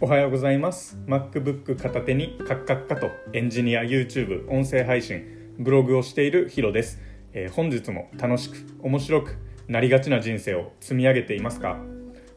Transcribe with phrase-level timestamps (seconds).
[0.00, 0.96] おはようございます。
[1.08, 5.24] MacBook 片手にカッカッカとエンジニア YouTube 音声配信
[5.58, 7.00] ブログをしているヒロです、
[7.32, 11.80] えー、本日も楽しく面白くなりがちな人生を積み上げていますか？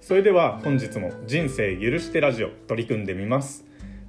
[0.01, 3.63] それでは本日も人生許してラジオ取り組んでみます、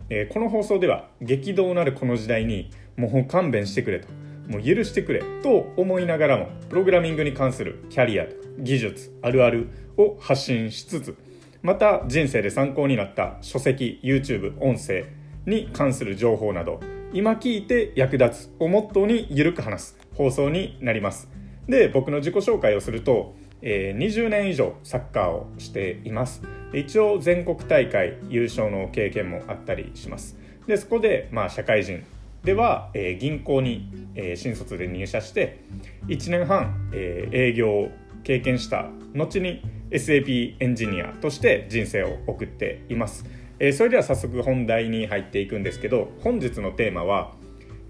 [0.09, 4.09] えー、この放送では激動なるこの時代にもう勘弁してくれと
[4.49, 8.27] もう許してくれと思いながらもプログラミングに関するキャリア
[8.59, 11.17] 技術あるあるを発信しつつ
[11.63, 15.05] また人生で参考になった書籍 YouTube 音声
[15.47, 16.81] に関する情報など
[17.13, 21.29] 今聞いて役立つをモットーにゆるく話す放送になります。
[21.69, 26.43] で僕の自己紹介をすると、えー、20年以上サッカーをしています。
[26.73, 30.37] 一応全国大会優勝の経験もあったりします。
[30.67, 32.03] でそこで、まあ、社会人
[32.45, 35.61] では、えー、銀行に、えー、新卒で入社して
[36.09, 37.91] 1年半、えー、営業を
[38.25, 43.25] 経験した後に SAP エンジニアとして人生を送っています、
[43.59, 47.33] えー、それでは早速本題に入っていくんですけど本日のテーマは、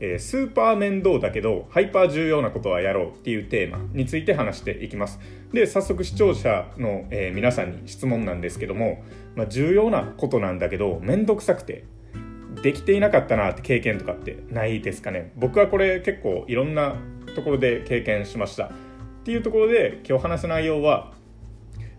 [0.00, 5.20] えー、スーパー面倒だけどハイパー重要なことはやろうっていうテーマについて話していきます。
[5.52, 9.04] で早速視聴者の、えー、皆さんに質問なんですけども、
[9.36, 11.84] まあ、重要なことなんだけど面倒くさくて
[12.62, 15.32] できていなかったなって経験とかってないですかね。
[15.36, 16.96] 僕はこれ結構いろんな
[17.34, 18.66] ところで経験しました。
[18.66, 18.70] っ
[19.24, 21.12] ていうところで今日話す内容は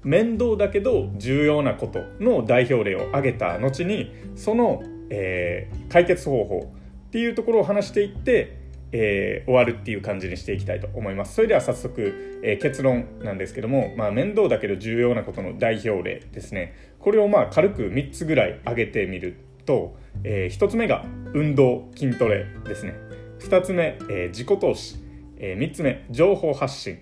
[0.04, 6.74] 面倒だけど重要なことの代表例を挙げた後にその、えー、解決方法
[7.08, 8.58] っていうところを話していって、
[8.92, 11.36] えー、終わるっていう感じにしていきたいと思います。
[11.36, 16.76] それでは早速、えー、結論なんですけども、まあ、面倒だけど重要なことの代表例ですね。
[17.00, 22.96] これをまあ軽く3つぐらい挙げてみると、え、1つ目が運動筋トレですね。
[23.40, 24.96] 2つ目、え、自己投資、
[25.38, 27.00] え、3つ目情報発信。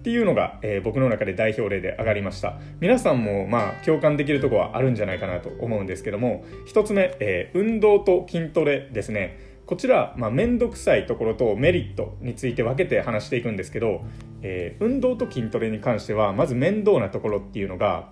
[0.00, 2.58] っていうのが、えー、僕の中で代表例で上がりました。
[2.80, 9.50] 皆さんもまあ共感できるとこはあるんじゃないかなと思うんですけども1つ目、えー、運動と筋トレですね。
[9.66, 14.02] こちら、まあ、めんどくさいところとメリットについて分けて話していくんですけど、
[14.42, 18.08] えー、運動と筋トレに関してはまず面倒なところっていうのが、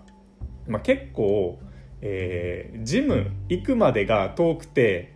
[0.68, 1.58] まあ、結構、
[2.00, 5.14] えー、ジム行くまでが遠くて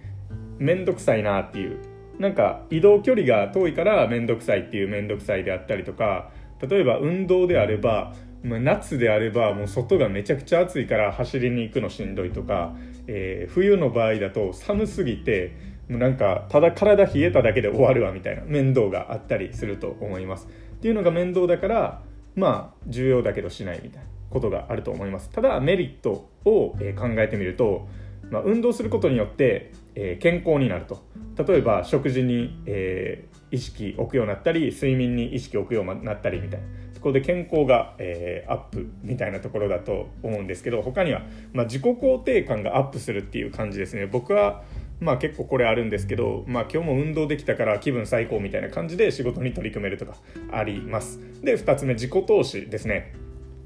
[0.58, 1.78] 面倒くさいなっていう。
[2.18, 6.31] なんか移動距離が遠いから面倒くさいっていう面倒くさいであったりとか
[6.68, 8.14] 例えば運動であれば、
[8.44, 12.74] 夏であればもう外がめちゃくちゃ暑いから走りに行くのしんどいとか、
[13.06, 15.54] えー、冬の場合だと寒すぎて
[15.88, 20.48] もうなんかただ体冷えただけで終わるわみたいな面倒があったりすると思います。
[20.48, 22.02] っていうのが面倒だから
[22.34, 25.30] まあ重要だけどしないみたいなことがあると思います。
[25.30, 26.74] ただメリットを考
[27.18, 27.86] えてみると、
[28.30, 29.72] まあ、運動することによって、
[30.20, 31.04] 健康になると。
[31.46, 44.62] 例えば食事に、え、意識置くようになったり睡眠に意識置くようになったりみたいなそこで健康が、えー、アップみたいなところだと思うんですけど他には、まあ、自己肯定感がアップするっていう感じですね僕は
[45.00, 50.14] まあ結構これあるんですけど、まあ今日も運動できたから気分最高みたいな感じで仕事に取り組めるとか
[50.52, 51.18] あります。
[51.42, 53.12] で、2つ目、自己投資ですね。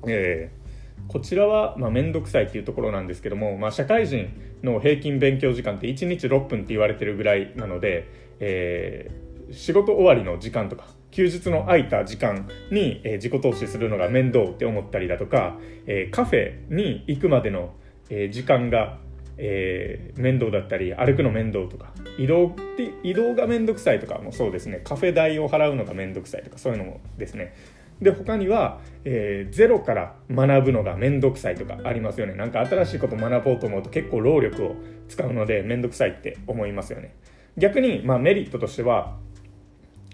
[0.07, 0.67] えー
[1.09, 4.29] こちらはまあ面倒くさいっていうところなんですけども、まあ、社会人
[4.63, 8.09] の平均勉強時間って1日6分って言われてるぐらいなので、
[8.41, 17.75] えー、仕事終わりの時間とか休日の空いた時間に、えー、自己投資するのが面倒って思ったりだとか、えー、カフェに行くまでの、
[18.11, 18.99] えー、時間が、
[19.39, 24.81] え、面倒だったり歩くの面倒とか移動って移動が面倒くさいとかもそうですね。
[24.85, 27.55] カフェ代を払うのが面倒くさいとかそういうのもですね。
[28.01, 32.35] で他には、えー、ゼロから学ぶのが面倒くさいとかありますよね。
[32.35, 34.77] なんか新しいこと学ぼうと思うと結構労力を
[35.09, 37.15] 使うので面倒くさいって思いますよね。
[37.57, 39.17] 逆に、まあ、メリットとしては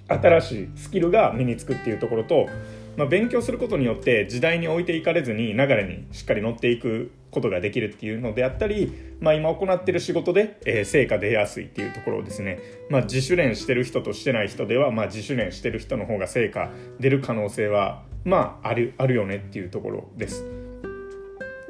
[0.09, 2.49] 新しいスキルが身につくっていうところと
[2.97, 12.59] まあ、勉強することによって時代に置いていかれずに流れにしっかり乗っていくことができるっていうのであったり、まあ、今行ってる仕事で、えー、成果出やすいっていうところをですね、
[12.91, 20.45] まあ、自主練してる人としてない人では、まあ、自主練してる人の方が成果出る可能性は、まあ、あるあるよねっていうところです。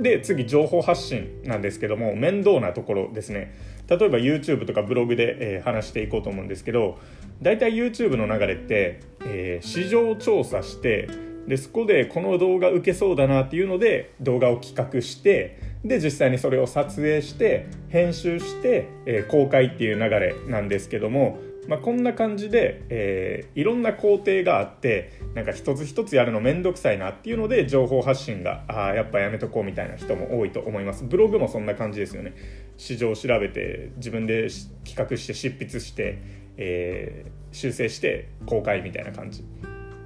[0.01, 3.55] で次情報発信なんですけども面倒なところですね
[3.89, 6.99] 例えば YouTube とかブログで、えー、話していこうと思うんですけど
[7.41, 11.09] 大体 YouTube の流れって、えー、市場調査して
[11.47, 31.05] でそこでこの動画受けそうだなっていうので動画を企画してで実際にそれを撮影して編集して、えー、公開っていう流れなんですけどもまあ、こんな感じで、えー、いろんな工程があってなんか一つ一つやるの面倒くさいなっていうので情報発信があやっぱやめとこうみたいな人も多いと思います。
[31.05, 32.35] ブログもそんな感じですよね。
[32.77, 34.49] 市場を調べて自分で
[34.85, 36.19] 企画して執筆して、
[36.57, 39.45] えー、修正して公開みたいな感じ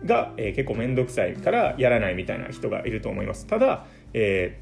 [0.05, 3.47] が、えー、結構面倒くさいからやらないみたいな人がいると思います。
[3.47, 4.61] ただ、え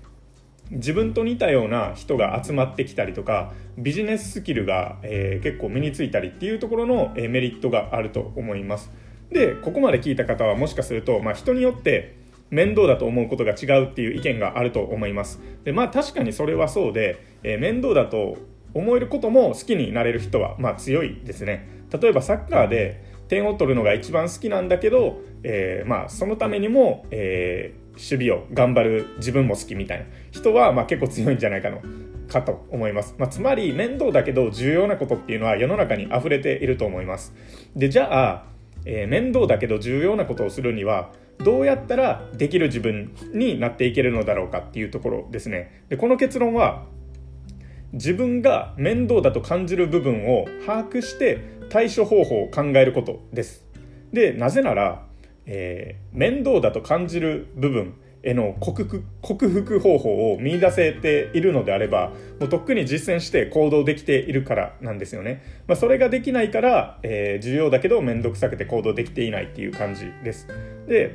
[0.71, 8.91] 自分と似たような人が集まってきたりとかビジネススキルが、えー、結構身についたりっていうところの、えー、メリットがあると思います。
[9.31, 12.17] でここまで聞いた方はもしかすると、まあ、人によって
[12.51, 15.41] 面倒だと思うことが違うっていう意見があると思います。
[15.65, 18.37] でまあ確かにそれはそうで、えー、面倒だと
[18.75, 21.69] 思えることも好きになれる人は、まあ、強いですね。
[21.91, 31.81] 例えばサッカーで点を取るのが一番好きなんだけど、えー、まあ、そのためにも、えー、守備を頑張る自分も好きみたいな人は、まあ、結構強いんじゃないかの
[32.29, 37.35] かと思います、まあ、つまり面倒だけど重要なことっていうのは世の中に溢れていると思います。
[37.77, 38.45] でじゃあ、
[38.85, 45.85] えー、面倒だけど重要なことをするにはどうやったらできる自分になっていけるのだろうかっていうところですね。
[45.89, 46.87] でこの結論は
[47.93, 51.39] 自分が面倒だと感じる部分を把握して
[51.71, 53.65] 対処方法を考えることです。
[54.13, 55.07] でなぜなら
[55.47, 57.95] えー、面倒だと感じる部分
[58.25, 62.11] への克服克服方法を見出せているのであれば
[62.41, 70.49] もうとっくに実践して行動できているからなんですよね、まあ、それができないから、えー、重要だけど面倒くさくて行動できていないっていう感じです。
[70.89, 71.13] で、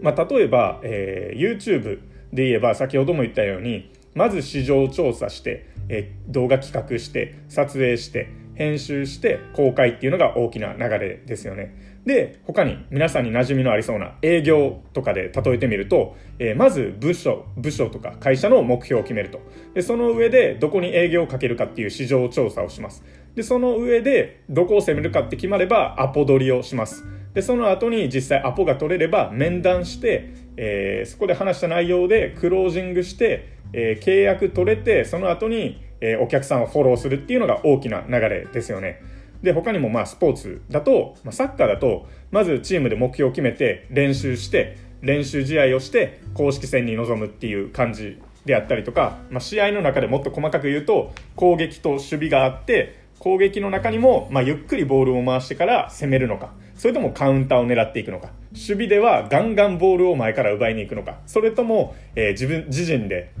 [0.00, 2.00] まあ、例えば、えー、YouTube
[2.32, 11.83] で言えば先ほども言ったようにまず市場調査して、えー、動画企画して撮影して編集して公開っていうのが大きな流れですよね。
[12.06, 19.40] で、他に皆さんに馴染みのありそうな営業とかで例えてみると、えー、まず部署、部署とか会社の目標を決めると。
[19.72, 23.02] で、その上でどこに営業をかけるかっていう市場調査をします。
[23.34, 27.04] で、その上でどこを攻めるかって決まればアポ取りをします。
[27.32, 39.00] で、その後に実際アポが取れれば面談して、えー、そこで話した内容でクロージングして、えー、契約取れて、その後に、えー、お客さんをフォローするっていうのが大きな流れですよね。
[39.44, 63.32] で、他にもまあスポーツだと、まあ、サッカーだと、まずチームで目標を決めて練習して、練習試合をして公式戦に臨むっていう感じであったりとか、まあ、試合の中でもっと細かく言うと攻撃と守備があって攻撃の中にも、まあ、ゆっくりボールを回してから攻めるのかそれともカウンターを狙っていくのか守備ではガンガンボールを前から奪いに行くのかそれとも、えー、自分自陣で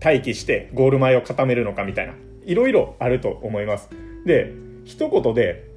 [0.00, 2.14] 待機してゴール前を固めるのかみたいな
[2.44, 3.90] いろいろあると思います。
[4.24, 4.54] で
[4.88, 5.68] 一言で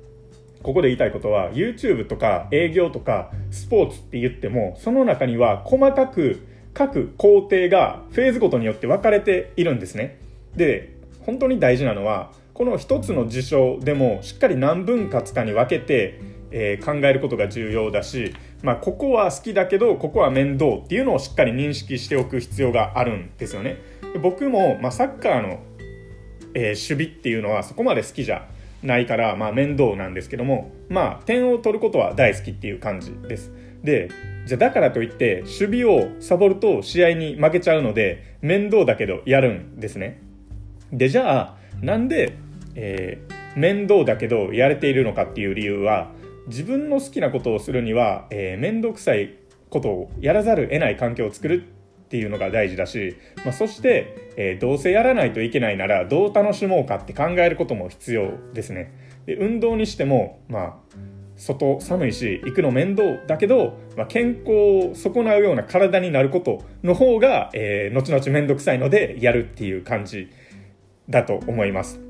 [0.64, 10.18] ここで言いたいことは YouTube とか営業とかスポーツって言ってもその中には細かく各工程がフェーズごとによって分かれているんですね。
[10.56, 16.22] で本当に大事なのはこの一つの事象でもしっかり何分割かに分けて、
[16.52, 23.78] えー、考えることが重要だし、まあ、ここは好きだけどここは面倒っていうのをしっかり認識しておく必要があるんですよね。
[24.22, 25.60] 僕も、まあ、サッカーの、
[26.54, 28.48] えー、守備っていうのはそこまで好きじゃ
[28.84, 33.52] ないから、まあ、面倒なんですけども、まあ、点を取ることは大好きっていう感じです。
[33.84, 34.10] で、
[34.46, 40.22] じゃあだからといって、守備をサボると試合に負けちゃうので、面倒だけどやるんですね。
[40.92, 42.38] で、じゃあ、なんで、
[42.76, 46.12] えー、面倒だけどやれているのかっていう理由は、
[46.48, 49.36] 自分の好きなことをするには、えー、面倒くさい
[49.70, 51.66] ことをやらざるを得ない環境を作る
[52.12, 53.16] っていうのが大事だし、
[53.46, 58.94] まあ、そして、えー、どうせやらないといけないならどう楽しもうかって考えることも必要ですね。
[59.26, 60.74] で運動にしてもまあ
[61.38, 70.30] 外寒いし行くの面倒だけど、まあ、健康を損なうような体になることの方が、えー、後々面倒くさいのでやるっていう感じ
[71.10, 72.02] だと思います。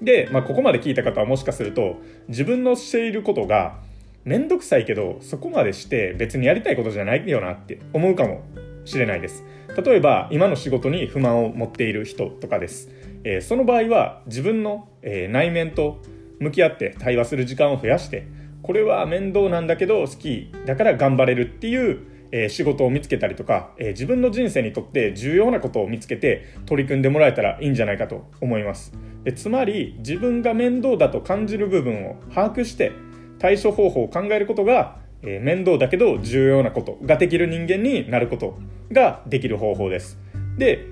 [0.00, 1.96] で、まあ、ここまで聞いた方はもしかすると
[2.28, 3.80] 自分のしていることが
[4.24, 8.44] 面倒くさいけどそこまでして別にやりたいことじゃないよなって思うかも。
[8.84, 9.44] しれないです。
[9.82, 12.88] 例えば今の仕事に不満を持っている人とかです、
[13.24, 16.00] えー、その場合は自分の、えー、内面と
[16.38, 18.26] 向き合って対話する時間を増やして
[18.62, 21.98] これは面倒なんだけど好きだから頑張れるっていう、
[22.30, 28.92] えー、仕事を見つけたりとか、え自分の人生にとって重要なことを見つけて取り組んでもらえたらいいんじゃないかと思います。
[29.24, 32.92] でつまり自分が面倒だと感じる部分を把握して
[33.38, 38.58] 対処方法を考えることがえー、面倒だけど重要なことができる人間になること
[38.92, 40.18] ができる方法です。
[40.58, 40.86] で、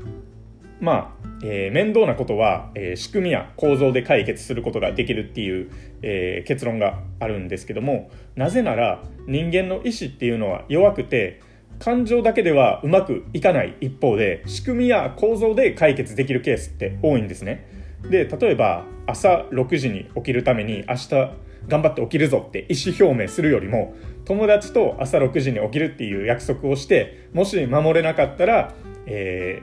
[0.80, 5.70] まあ、えー、面倒なことは、えー、仕組みや構造で解決することができるっていう、
[6.02, 11.40] えー、結論があるんですけどもなぜなら人間の意志っていうのは弱くて
[11.78, 17.66] 感情だけではうまくいかない一方で仕組みや構造で解決できるケースって多いんですね。
[18.08, 21.30] で例えば朝6時に起きるために明日
[21.69, 28.75] 頑張って起きるぞって意思表明するよりも友達と朝6時に起きるっていう約束をしてもし守れなかったら、
[29.07, 29.62] え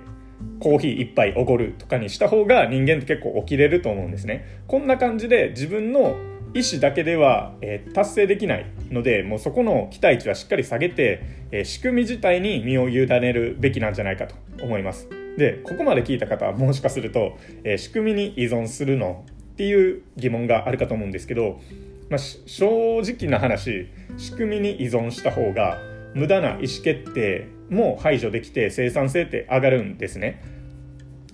[0.60, 4.62] ー、コーヒー1杯おごるとかにした方が人間って結構起きれると思うんですね。
[4.68, 6.18] こんな感じで自分の
[6.54, 15.08] 意思だけでは、えー、達成できないのでもうそこの期待値はしっかり下げて、えー、仕組み自体に身を委ねるべきなんじゃないかと思います。
[15.38, 21.60] でここまで聞いた方はもしかすると、えー、仕組みに依存するのっていう疑問があるかと思うんですけど、
[22.10, 23.88] まあ、正直な話
[24.18, 25.78] 仕組みに依存した方が
[26.14, 30.42] 無駄な意思決定も排除できて生産性って上がるんですね。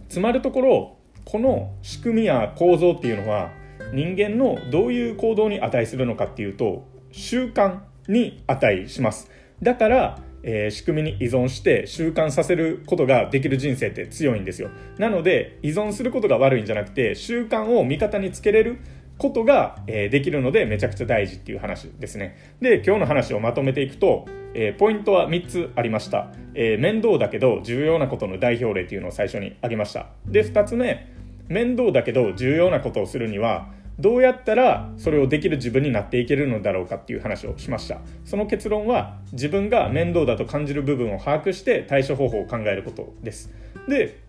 [0.10, 3.52] つまるところこの仕組みや構造っていうのは
[3.94, 9.32] 人間のどういう行動に値するのかっていうと習慣に値します。
[9.62, 14.70] だから、えー、仕組みに依存して習慣させることができる人生って強いんですよ。
[14.98, 18.80] なので依存することが悪いんじゃなくて習慣を味方につけれる
[19.18, 22.38] ことが、え、できるのでめちゃくちゃ大事っていう話ですね。
[22.62, 30.08] で今日の話をまとめていくと、えー、ポイントは3つありました、え面倒だけど重要なことの代表例っていうのを最初に挙げました。
[30.26, 31.08] で2つ目
[31.48, 33.68] 面倒だけど重要なことをするには
[34.00, 38.00] どうやったらそれをできる自分になっていけるのだろうかっていう話をしました。
[38.26, 43.54] その結論は自分が面倒だと感じる部分を把握して対処方法を考えることです。
[43.88, 44.20] で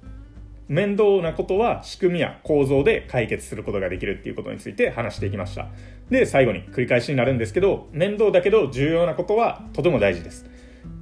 [0.69, 5.69] 面倒なことは仕組みや構造で解決することができるっていうことについて話していきました
[6.11, 10.47] で最後に繰り返しになるんですけど面倒だけど重要なことはとても大事です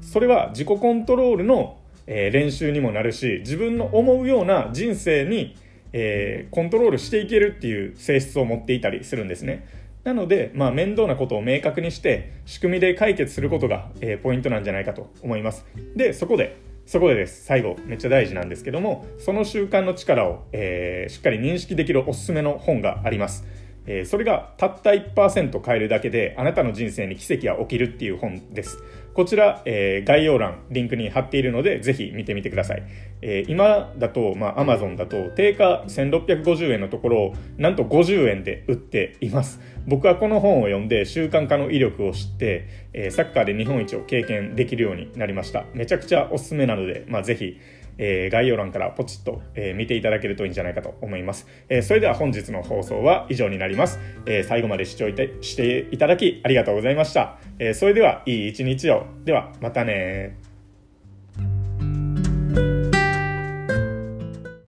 [0.00, 5.56] それは自己コントロールの、えー、練習にもなるし自分の思うような人生に
[5.96, 9.66] えー、コントロールしていけるっていう性質を持っていたりするんですね。
[10.02, 15.64] なので、まあ、面倒なことを明確にして仕組みで解決することが、えー、ポイントなんじゃないかと思います。
[15.94, 17.44] で、そこで、そこでです。
[17.44, 23.46] 最後、めっちゃ大事なんですけども、その習慣の力を、えー、しっかり認識できるおすすめの本があります。
[23.86, 28.78] えー、それがたった1%変えるだけであなたの人生に奇跡が起きるっていう本です。
[29.14, 32.82] こちら、えー、概要欄、リンクに貼っているので、ぜひ見てみてください。
[33.22, 39.60] えー、今だと、まあ、Amazon だと、定価1650円のところを、なんと50円で売っています。
[39.86, 45.64] 僕はこの本を読んで習慣化の威力を知って、えー、サッカーで日本一を経験できるようになりました。
[45.74, 47.60] めちゃくちゃおすすめなので、まあ、ぜひ、
[47.98, 51.46] えー、概要欄からポチッと、えー、見ていただけるといいんじゃないかと思います。
[51.68, 53.98] えー、それでは本日の放送は以上になります。
[54.26, 55.06] え最後まで視聴
[55.40, 57.38] していただきありがとうございました。
[57.58, 59.06] えそれでは、いい一日を。
[59.24, 60.36] では、またね